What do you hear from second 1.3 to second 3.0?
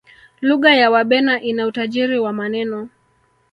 ina utajiri wa maneno